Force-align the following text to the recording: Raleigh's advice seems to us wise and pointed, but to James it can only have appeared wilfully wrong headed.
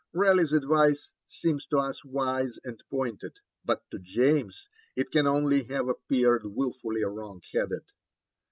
Raleigh's 0.13 0.51
advice 0.51 1.11
seems 1.29 1.67
to 1.67 1.77
us 1.77 2.03
wise 2.03 2.57
and 2.63 2.81
pointed, 2.89 3.33
but 3.63 3.83
to 3.91 3.99
James 3.99 4.67
it 4.95 5.11
can 5.11 5.27
only 5.27 5.65
have 5.65 5.87
appeared 5.87 6.41
wilfully 6.43 7.03
wrong 7.03 7.39
headed. 7.53 7.83